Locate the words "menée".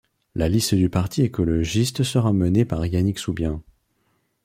2.33-2.65